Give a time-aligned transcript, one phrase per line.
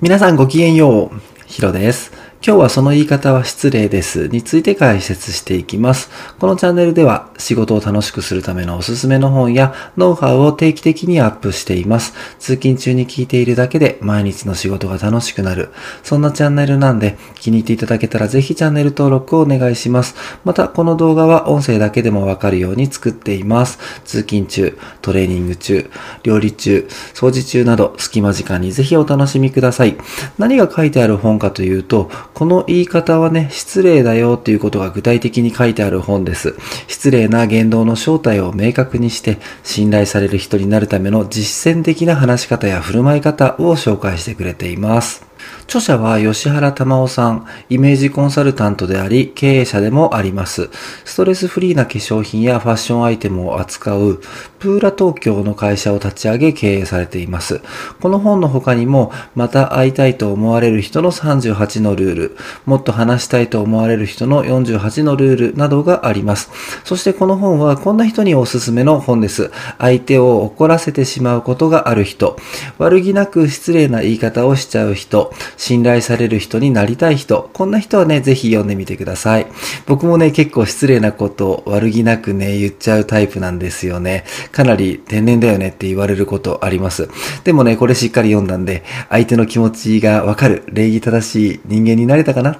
[0.00, 1.20] 皆さんごきげんよう。
[1.46, 2.12] ヒロです。
[2.40, 6.08] 今日はその言い方は失礼ですについて解説していきます。
[6.38, 12.14] このチャンネルでは仕事を楽しくするためのおすすめの本やノウハウを定期的にアップしています。
[12.38, 15.70] 通勤中に聞いているだけで毎日の仕事が楽しくなる。
[16.04, 20.14] そんなチャンネルなんで気に入っていただけたらぜひチャンネル登録をお願いします。
[20.44, 23.80] またこの動画は音声だけでもわかるように作っています。
[24.04, 25.90] 通勤中、トレーニング中、
[26.22, 29.96] 料理中、掃除中など隙間時間にぜひお楽しみください。
[30.38, 36.54] 何が書いてある本かというと、この言い方はね、失礼だよっていうことが具体的に書いてある本です。
[36.86, 45.26] 失礼な言動の正体を明確にして、信頼される人になるための実践的な話し方や振る舞い方を紹介してくれています。
[45.64, 50.70] 著者は吉原玉緒さん、イメージコンサルタントであり、経営者でもあります。
[51.04, 54.20] ストレスフリーな化粧品やファッションアイテムを扱う、
[54.58, 57.60] プーラ東京の会社を立ち上げ経営されています。
[58.00, 62.36] この本の他にも、また会いたいと思われる人の38のルール、
[62.66, 66.50] もっと話したいと思われる人の48のルールなどがあります。
[66.84, 69.50] そしてこの本はこんな人におすすめの本です。
[69.78, 72.36] 相手を怒らせてしまうことがある人、
[72.78, 79.46] 悪気なく失礼な言い方をしちゃう人、信頼される人になりたい人、こんな人はね、ぜひ読んでみてください。
[79.86, 84.24] 僕もね、結構失礼なことを悪気なくね、言っちゃうタイプなんですよね。
[84.52, 87.08] かなり天然だよねって言われることあります。
[87.44, 92.58] でもね、これしっかり読んだんで、相手の気持ちがわかる、礼儀正しい人間になれたかな？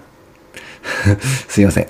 [1.48, 1.86] すいません。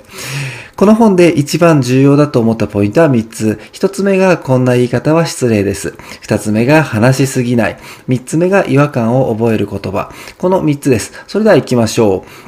[0.77, 3.59] この本で一番重要だと思ったポイントは3つ。
[3.73, 5.95] 1つ目がこんな言い方は失礼です。
[6.23, 7.79] 2つ目が話しすぎない。
[8.09, 10.13] 3つ目が違和感を覚える言葉。
[10.39, 11.13] この3つです。
[11.27, 12.48] それでは行きましょう。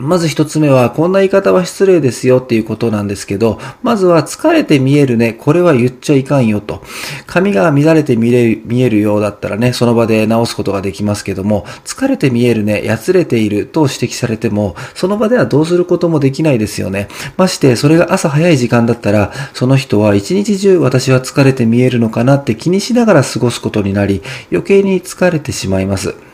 [0.00, 6.82] まず一つ目は、こんな言い方は失礼ですよっていうことなんですけど、まずは疲れて見えるね、これは言っちゃいかんよと。
[7.26, 17.08] 髪が乱れて見れる見えるようだったらね、その場で直すことができますけども、疲れて見えるね、やつれていると指摘されても、その場ではどうすることもできないですよね。
[17.36, 26.29] まして、それが朝早い時間だったら、その人は一日中私は疲れて見えるのかなって気にしながら過ごすことになり、余計に疲れてしまいます。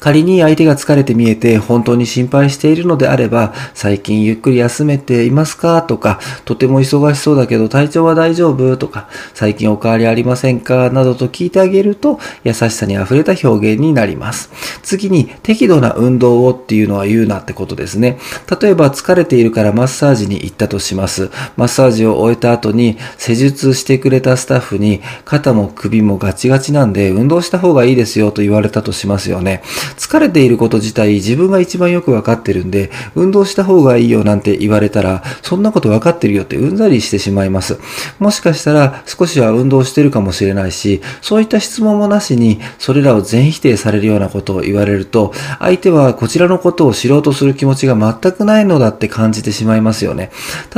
[0.00, 5.82] 仮に相手が疲れて見えて本当に心配しているのであれば、最近ゆっくり休めていますか？
[5.82, 8.76] とか、とても忙しそうだけど体調は大丈夫？
[8.76, 10.90] とか、最近お変わりありませんか？
[10.90, 14.50] などと聞いてあげると、優しさに溢れた表現になります。
[14.82, 18.18] 次に、適度な運動をっていうのは言うなってことですね。
[18.60, 21.30] 例えば疲れているからマッサージに行ったとします。
[21.56, 29.57] マッサージを終えた後に施術してくれたスタッフに肩も首もガチガチなんで運動した方がいいですよと言われたとしますよね。
[29.96, 37.78] 疲れていること自体自分が一番よくわかってるんで、運動した方がいいよなんて言われたら、そんなことわかってるよってうんざりしてしまいます。
[38.18, 50.30] もしかしたら少しは運動してるかもしれないし、そういった質問もなしに、それらを全否定されるようなことを言われると、相手はこちらのことを知ろうとする気持ちが全くないのだって感じてしまいますよね。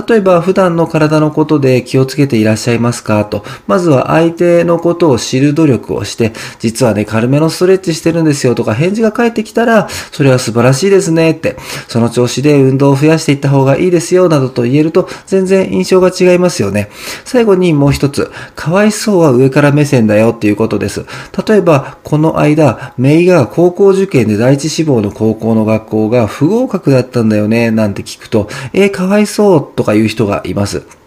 [0.09, 3.25] 例えば、普段の体のことで気をつけていらっしゃいますか？
[3.25, 11.57] と、まずは相手のことを知る努力をして、実はね、軽めのストレッチしてるんですよとか、返事が返ってきたら、それは素晴らしいですねって、
[11.89, 16.91] その調子で運動を増やしていった方がいいですよなどと言えると、全然印象が違いますよね。
[17.25, 21.07] 最後にもう一つ、かわいそうは上から目線だよっていうことです。
[21.47, 31.00] 例えば、この間、メイが高校受験で第一志望の高校の学校が不合格だったんだよね、なんて聞くと、えー、かわいそうとか言う人がいます。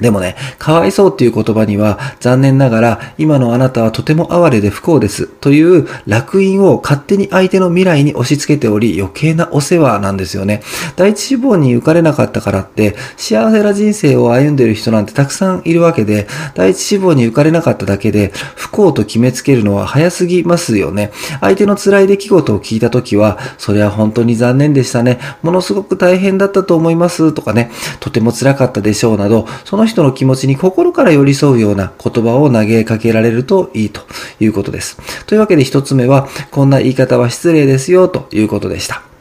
[0.00, 5.26] でもね、かわいそうっていう言葉には、残念ながら、今のあなたはとても哀れで不幸です。
[5.26, 10.62] という楽印を勝手に相手の未来に押し付けており、余計なお世話なんですよね。
[10.96, 21.12] 第一志望に受かれなかったからって、幸せな人生を歩んでる人なんてたくさんいるわけで、第一志望に受かれなかっただけで、不幸と決めつけるのは早すぎますよね。
[21.40, 25.18] 相手の辛い出来事を聞いたときは、それは本当に残念でしたね。
[25.42, 27.32] ものすごく大変だったと思います。
[27.32, 27.70] とかね、
[28.00, 34.02] とても辛かったでしょうなど、そのの人の気持ちに心から寄り添うような言葉を投げかけられるといいと
[34.40, 34.96] いうことです。
[35.26, 39.11] というわけで一つ目は、こんな言い方は失礼ですよということでした。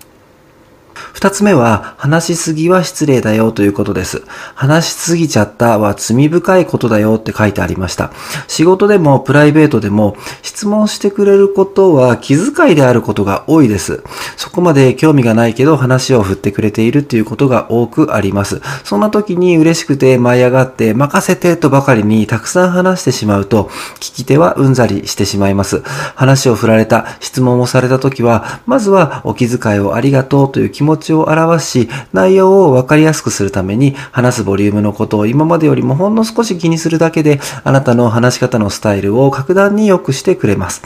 [1.14, 4.24] 二つ目は、話しすぎは失礼だよということです。
[4.56, 8.12] 話しすぎちゃったは罪深いことだよって書いてありました。
[8.48, 14.04] 仕事でもプライベートでも質問してくれることは気遣いであることが多いです。
[14.38, 18.62] そこまで興味がないけど話を振ってくれているっていうことが多くあります。
[18.84, 23.70] そんな時に嬉しくて舞い上がって任せてとばかりにたくさん話してしまうと
[24.00, 25.82] 聞き手はうんざりしてしまいます。
[26.16, 40.84] 話を振られた、質問をされた時は、まずはお気遣いをありがとうという気持ちを表し、内容を分かりやすくするために、話すボリュームのことを今までよりもほんの少し気にするだけで、あなたの話し方のスタイルを格段に良くしてくれます。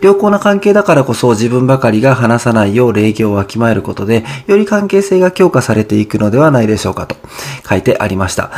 [0.00, 7.16] 良好な関係だからこそ自分ばかりが話さないよう礼儀をわきまえることで、より関係性が強化されていくのではないでしょうかと
[7.68, 8.50] 書いてありました。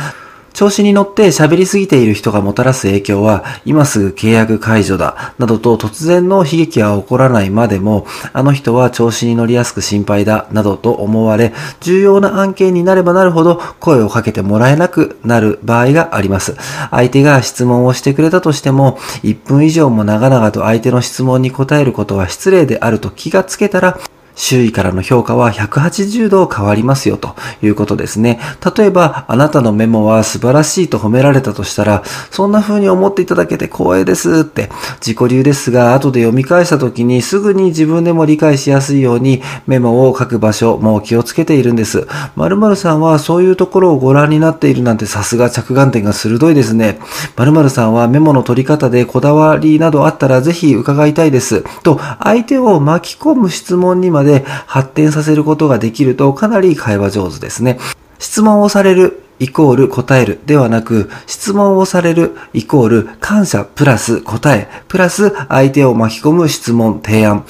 [0.61, 16.55] 調子に乗って喋りすぎている人がもたらす影響は、今すぐ契約解除だ、などと突然の悲劇は起こらないまでも、あの人は調子に乗りやすく心配だ、などと思われ、重要な案件になればなるほど声をかけてもらえなくなる場合があります。
[16.91, 23.99] 相手が質問をしてくれたとしても、1分以上も長々と相手の質問に答えることは失礼であると気がつけたら、
[24.35, 28.39] 周囲からの評価は180度変わりますよということですね。
[28.75, 34.69] 例えば、あなたのメモは素晴らしいと褒められたとしたら、そんな風に思っていただけて光栄ですって、
[34.99, 42.07] 自己流ですが、後で読み返した時にすぐに自分でも理解しやすいようにメモを書く場所も気をつけているんです。
[42.35, 46.99] 〇〇さんはそういうところをご覧になっているなんてさすが着眼点が鋭いですね。
[47.35, 51.63] 〇〇さんはメモの取り方でこだわりなどあったらぜひ伺いたいです。
[51.83, 57.79] と、相手を巻き込む質問にまでで発展させることができるとかなり会話上手ですね。
[58.19, 67.43] 質問をされるイコール答えるではなく、質問をされるイコール感謝プラス答え、プラス相手を巻き込む質問、提案。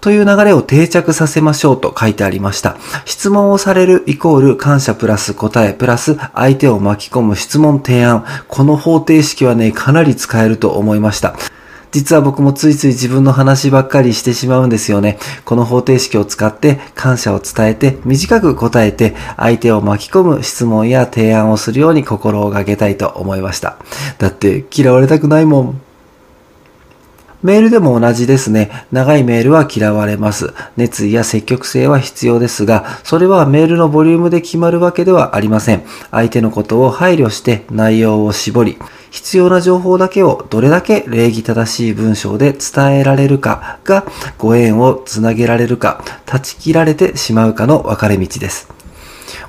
[0.00, 2.76] という流れを定着させましょうと書いてありました。
[3.04, 8.24] 質問をされるイコール感謝プラス答えプラス相手を巻き込む質問提案。
[8.48, 11.36] この方程式はね、かなり使えると思いました。
[11.94, 15.16] 実は僕もついつい自分の話ばっかりしてしまうんですよね。
[15.44, 23.76] この方程式を使って感謝を伝えて短く答えて相手を巻き込む質問や提案をするように心をがけたいと思いました。
[24.18, 25.80] だって嫌われたくないもん。
[27.44, 28.86] メールでも同じですね。
[28.90, 30.52] 長いメールは嫌われます。
[30.76, 35.84] 熱意や積極性は必要ですが、それはメールのボリュームで決まるわけではありません。
[36.10, 38.78] 相手のことを配慮して内容を絞り、
[39.14, 44.04] 必要な情報だけをどれだけ礼儀正しい文章で伝えられるかが
[44.38, 48.68] ご縁をつなげられるか、断ち切られてしまうかの分かれ道です。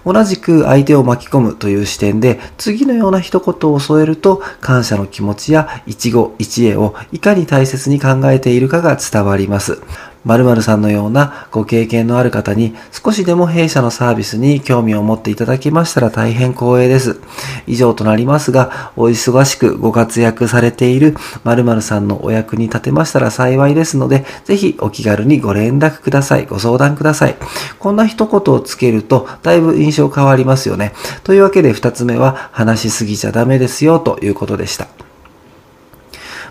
[0.06, 9.82] 同じく相手を巻き込むという視点で次のような一言を添えると感謝の気持ちや一語一会をいかに大切に考えているかが伝わります。
[10.26, 17.22] 〇〇さんのようなご経験のある方に少しでも弊社のサービスに興味を持っていただけましたら大変光栄です。
[17.68, 26.46] 以上となりますが、お忙しくご活躍されている〇〇さんのお役に立てましたら幸いですので、ぜひお気軽にご連絡ください。
[26.46, 27.36] ご相談ください。
[27.80, 30.94] こんな一言をつけると、だいぶ印象変わりますよね。
[31.24, 35.05] というわけで二つ目は、話しすぎちゃダメですよということでした。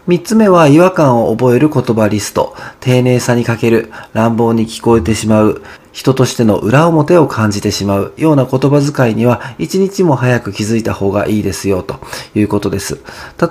[0.07, 2.55] 三つ目は違和感を覚える言葉リスト。
[2.81, 3.91] 丁寧さに欠ける。
[4.13, 5.63] 乱暴に聞こえてしまう。
[5.95, 12.01] 人としての裏表を感じてしまうような言葉遣いには一日も早く気づいた方がいいですよと
[12.35, 13.01] いうことです。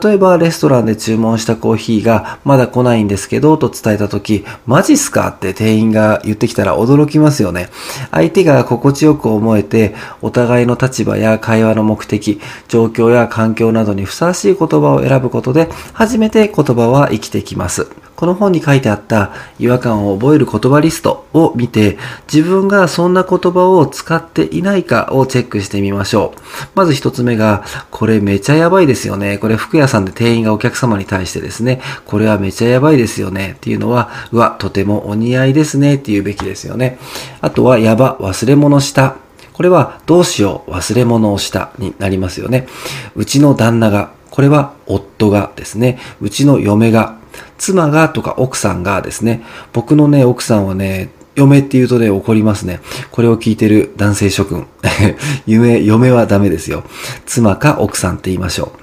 [0.03, 7.69] 例えばレストランで注文したコーヒーがまだ来ないんですけどと伝えた時、マジっすかって店員が言ってきたら驚きますよね。
[8.11, 18.02] 相手が心地よく思えてお互いの立場や会話の目的、状況や環境などにふさわしい言葉を選ぶことで初めて言葉は生きてきます。
[18.15, 21.97] この本に書いてあった違和感を覚える言葉リストを見て、
[22.31, 26.39] 自分がそんな言葉を使っていないかをチェックしてみましょう。
[26.75, 29.37] まず一つ目が、これめちゃやばいですよね。
[29.37, 36.99] これ服屋さんで店員がお客様に対してですね、これはめちゃやばいですよねっていうのは、うわ、とてもお似合いですねって言うべきですよね。
[37.41, 39.15] あとは、やば、忘れ物した。
[39.53, 42.67] これは、どうしよう、忘れ物をしたになりますよね。
[43.15, 47.17] うちの旦那が、これは夫がですね、うちの嫁が、
[47.57, 52.79] 妻がとか奥さんがですね、僕のね、奥さんはね、嫁って言うとね、怒りますね。
[53.11, 54.67] これを聞いてる男性諸君。
[55.47, 56.83] 夢、嫁はダメですよ。
[57.25, 58.79] 妻か奥さんって言いましょう。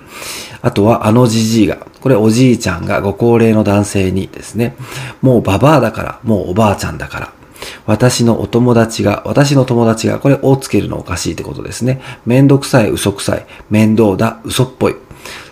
[0.63, 1.79] あとは、あのじじいが。
[2.01, 4.75] これおじいちゃんがご高齢の男性にですね。
[5.23, 7.33] もうババアだから、もうおばあちゃんだから。
[7.87, 12.01] 私のお友達が、私の友達が、これ、をつけるのおかしいってことですね。
[12.27, 13.47] めんどくさい、嘘くさい。
[13.71, 14.97] 面倒だ、嘘っぽい。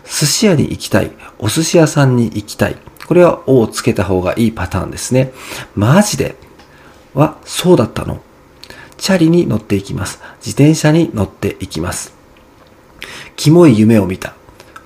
[0.04, 1.12] 寿司屋に行きたい。
[1.38, 2.76] お寿司屋さんに行きたい。
[3.08, 5.32] これは、をつけた方がいいパターンですね。
[5.74, 6.36] マジで？
[7.14, 8.20] は、そうだったの
[8.98, 10.20] チャリに乗っていきます。
[10.44, 12.12] 自転車に乗っていきます。
[13.34, 14.34] キモい夢を見た。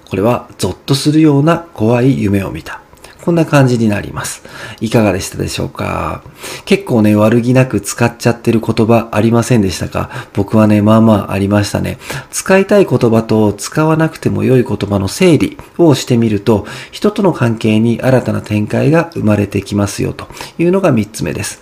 [0.09, 2.82] これは、ゾッとするような怖い夢を見た。
[3.23, 4.43] こんな感じになります。
[4.81, 6.25] いかがでしたでしょうか？
[6.65, 10.11] 結構ね、悪気なく使っちゃってる言葉ありませんでしたか？
[10.35, 11.99] 僕はね、まあまあありましたね。
[12.33, 20.27] 使いたい言葉と使わなくても良い言葉の整理をしてみると、人との関係に新たな展開が生まれてきますよと
[20.59, 21.62] いうのが3つ目です。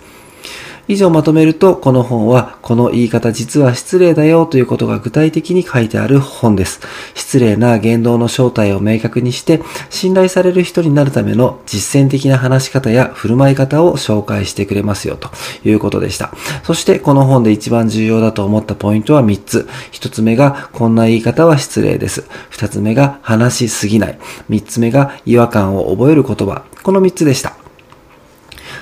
[0.91, 6.81] 以上まとめると、この本は、この言い方実は失礼だよということが具体的に書いてある本です。
[7.15, 15.29] 失礼な言動の正体を明確にして、信頼される人になるための実践的な話し方や振る舞い方を紹介してくれますよと
[15.63, 16.33] いうことでした。
[16.63, 19.69] そして、この本で一番重要だと思ったポイントは3つ。
[19.93, 22.25] 1つ目が、こんな言い方は失礼です。
[22.51, 24.19] 2つ目が、話しすぎない。
[24.49, 26.63] 3つ目が、違和感を覚える言葉。
[26.83, 27.60] この3つでした。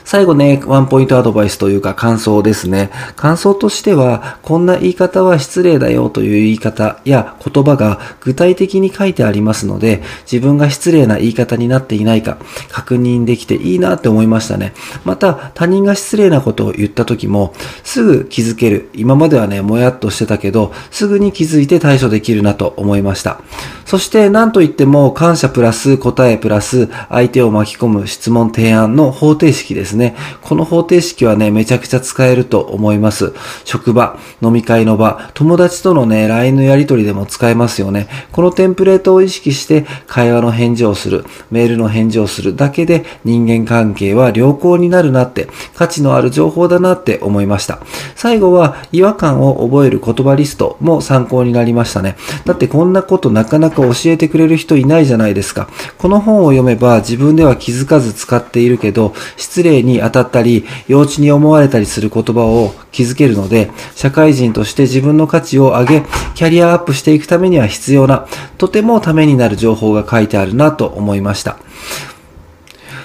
[0.10, 2.90] 最後ね、ワンポイントアドバイスというか感想ですね。
[3.16, 12.40] 感想としては、こんな言い方は失礼だよという言い方や言葉が具体的に書いてありますので、自分が失礼な言い方になっていないか
[12.72, 14.74] 確認できていいなって思いましたね。
[15.06, 18.90] また、他人が失礼なことを言った時も、すぐ気づける。
[18.96, 23.42] 今まではね、もやっとしてたけど、すぐに気づいて対処できるなと思いました。
[23.86, 29.99] そして、何と言っても、感謝プラス答えプラス相手を巻き込む質問提案の方程式ですね。
[30.00, 30.16] ね。
[30.42, 33.34] この方程式はね、めちゃくちゃ使えると思います。
[33.66, 38.08] 職場、飲み会の場、友達とのね、LINE のやり取りでも使えますよね。
[38.32, 47.80] このテンプレートを意識して会話の返事をする、メールの返事をするだけで人間関係は良好になるなって、価値のある情報だなって思いました。
[48.16, 52.16] 最後は違和感を覚える言葉リストも参考になりましたね。
[52.46, 55.70] だってこんなことなかなか教えてくれる人いないじゃないですか。
[55.98, 66.04] この本を読めば自分では気づかず使っているけど、失礼にに当たったり、幼稚に思われたりする言葉を築けるので、社会人として自分の価値を上げ、
[66.36, 71.58] キャリアアップしていくためには必要な、とてもためになる情報が書いてあるなと思いました。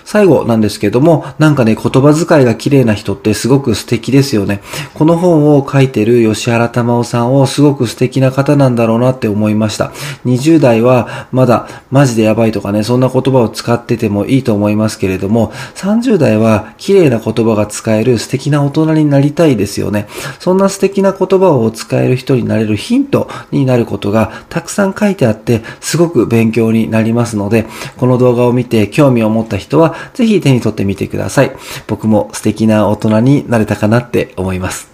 [0.04, 4.60] 最後なんですけども、なんかね、言葉遣いが綺麗な人ってすごく素敵ですよね。
[4.94, 9.92] この本を書いてる吉原玉緒さんをすごく素敵な方なんだろうなって思いました。
[10.24, 20.06] 20代はまだマジでやばいとかね、そんな言葉を使っててもいいと思いますけれども、30代は綺麗な言葉が使える素敵な大人になりたいですよね。
[20.38, 31.52] そんな素敵な言葉を使える人になれるヒントになることがたくさん書いてあって、すごく勉強になりますので、この動画を見て興味を持った人はぜひ手に取ってみてください。
[31.86, 34.88] 僕も素敵な大人になれたかなって思います。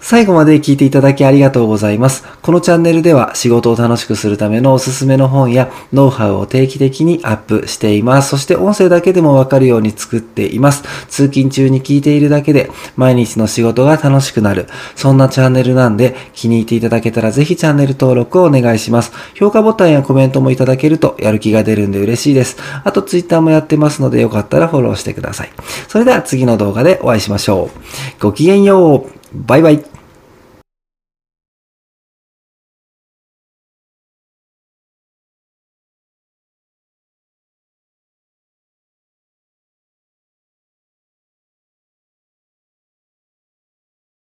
[0.00, 2.24] 最後まで聞いていただきありがとうございます。
[2.46, 8.28] このチャンネルでは仕事を楽しくするためのおすすめの本やノウハウを定期的にアップしています。
[8.28, 10.84] そして音声だけでもわかるように作っています。
[11.08, 14.68] 通勤中に聞いているだけで毎日の仕事が楽しくなる。
[14.94, 19.10] そんなチャンネルなんで気に入っていただけたらぜひチャンネル登録をお願いします。
[19.34, 22.58] 評価ボタンやコメントもいただけるとやる気が出るんで嬉しいです。
[22.84, 25.50] あと Twitter もやってますのでよかったらフォローしてください。
[25.88, 28.22] それでは次の動画でお会いしましょう。
[28.22, 29.10] ごきげんよう。
[29.34, 29.95] バイバイ。